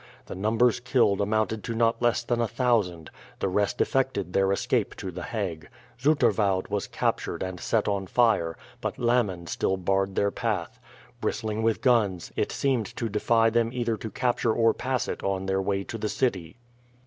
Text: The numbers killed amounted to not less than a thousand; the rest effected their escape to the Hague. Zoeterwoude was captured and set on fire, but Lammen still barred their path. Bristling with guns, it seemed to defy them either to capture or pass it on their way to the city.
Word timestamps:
The 0.25 0.33
numbers 0.33 0.79
killed 0.79 1.21
amounted 1.21 1.63
to 1.65 1.75
not 1.75 2.01
less 2.01 2.23
than 2.23 2.41
a 2.41 2.47
thousand; 2.47 3.11
the 3.37 3.47
rest 3.47 3.79
effected 3.81 4.33
their 4.33 4.51
escape 4.51 4.95
to 4.95 5.11
the 5.11 5.21
Hague. 5.21 5.69
Zoeterwoude 5.99 6.69
was 6.71 6.87
captured 6.87 7.43
and 7.43 7.59
set 7.59 7.87
on 7.87 8.07
fire, 8.07 8.57
but 8.81 8.97
Lammen 8.97 9.45
still 9.45 9.77
barred 9.77 10.15
their 10.15 10.31
path. 10.31 10.79
Bristling 11.19 11.61
with 11.61 11.81
guns, 11.83 12.31
it 12.35 12.51
seemed 12.51 12.87
to 12.95 13.09
defy 13.09 13.51
them 13.51 13.69
either 13.71 13.95
to 13.97 14.09
capture 14.09 14.51
or 14.53 14.73
pass 14.73 15.07
it 15.07 15.21
on 15.23 15.45
their 15.45 15.61
way 15.61 15.83
to 15.83 15.99
the 15.99 16.09
city. 16.09 16.55